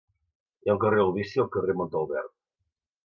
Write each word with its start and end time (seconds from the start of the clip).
Hi 0.65 0.71
ha 0.71 0.75
un 0.77 0.79
carril 0.85 1.13
bici 1.17 1.43
al 1.43 1.49
carrer 1.57 1.77
Mont 1.83 1.99
Albert. 2.01 2.33